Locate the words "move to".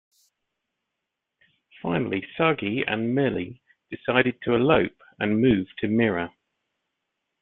5.39-5.87